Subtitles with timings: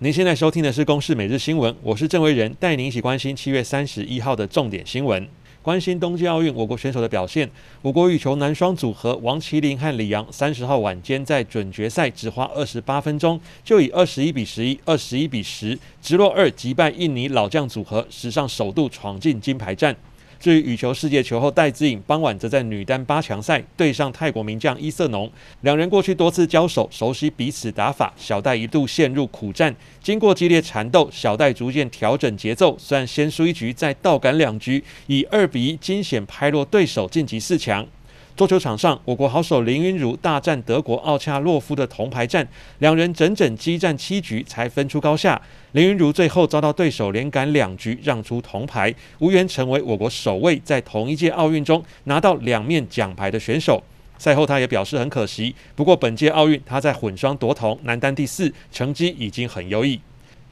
[0.00, 5.26] 您现在收听的是《公视每日新闻》，我是郑维仁，带您一起关心七月三十一号的重点新闻。
[5.62, 7.50] 关心冬季奥运我国选手的表现，
[7.80, 19.96] 我国羽球男双组合王齐麟和李洋三十号晚间在准决赛只花二十八分钟，就以二十一比十一、二十一比十直落二击败印尼老将组合，史上首度闯进金牌战。
[20.38, 25.30] 至于羽球世界球后戴资颖，傍晚则在女单八强赛对上泰国名将伊瑟农。
[25.62, 28.12] 两人过去多次交手，熟悉彼此打法。
[28.16, 37.86] 小戴一度陷入苦战，经过激烈缠斗，小戴逐渐调整节奏，虽然先输一局，再倒赶两局，以二比一惊险拍落对手，晋级四强。
[38.36, 42.46] 桌球场上，我国好手林昀儒大战德国奥恰洛夫的铜牌战，
[42.80, 45.40] 两人整整激战七局才分出高下。
[45.72, 53.82] 林昀儒最后遭到对手连赶两局，让出铜牌，无缘成为我国首位在同一届奥运中拿到两面奖牌的选手。
[54.18, 59.98] 赛后他也表示很可惜，不过本届奥运他在混双夺铜，男单第四，成绩已经很优异。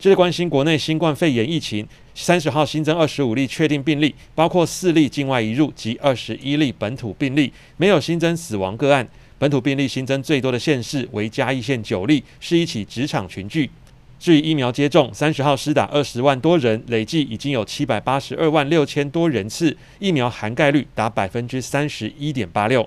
[0.05, 9.09] 接着关心国内新冠肺炎疫情，三十号新增二十五例确定病例，包括四例境外移入及二十一例本土病例，没有新增死亡个案。
[9.39, 13.71] 本土病例新增最多的县市为嘉义县九例，是一起职场群聚。
[14.21, 22.87] 至于疫苗接种，三十号施打二十万多人，累计已经有七百八十二万六千多人次，疫苗涵盖率达百分之三十一点八六。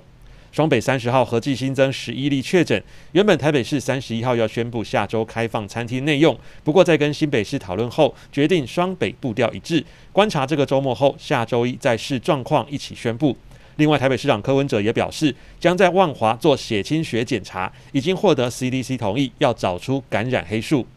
[0.52, 2.82] 双北三十号合计新增十一例确诊。
[3.12, 13.38] 原本台北市三十一号要宣布下周开放餐厅内用，不过在跟新北市讨论后，决定双北步调一致，观察这个周末后，下周一再视状况一起宣布。
[13.78, 20.88] 另外，台北市长柯文哲也表示，将在万华做血清学检查，已经获得 CDC 同意，要找出感染黑数。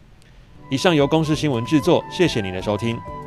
[0.71, 3.20] 以上由公视新闻制作，谢谢您的收听。